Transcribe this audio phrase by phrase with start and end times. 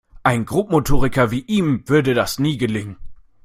[0.23, 2.97] Einem Grobmotoriker wie ihm würde das nie gelingen.